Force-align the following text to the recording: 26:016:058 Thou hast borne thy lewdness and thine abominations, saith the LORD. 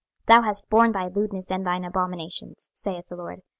26:016:058 0.25 0.25
Thou 0.25 0.41
hast 0.41 0.69
borne 0.71 0.91
thy 0.93 1.07
lewdness 1.09 1.51
and 1.51 1.63
thine 1.67 1.85
abominations, 1.85 2.71
saith 2.73 3.07
the 3.07 3.15
LORD. 3.15 3.43